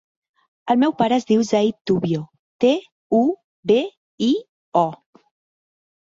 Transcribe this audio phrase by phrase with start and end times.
[0.73, 2.21] El meu pare es diu Zaid Tubio:
[2.65, 2.71] te,
[3.17, 3.19] u,
[3.73, 3.77] be,
[4.29, 4.31] i,
[4.83, 4.87] o.